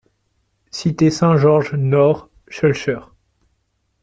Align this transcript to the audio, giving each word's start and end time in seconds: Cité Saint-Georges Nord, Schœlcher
Cité 0.71 1.11
Saint-Georges 1.11 1.75
Nord, 1.75 2.27
Schœlcher 2.47 3.01